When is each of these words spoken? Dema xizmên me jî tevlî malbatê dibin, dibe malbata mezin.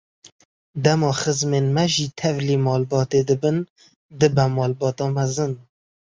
Dema 0.85 1.09
xizmên 1.21 1.65
me 1.75 1.85
jî 1.93 2.07
tevlî 2.19 2.57
malbatê 2.67 3.21
dibin, 3.29 3.57
dibe 4.19 4.45
malbata 4.57 5.07
mezin. 5.15 5.53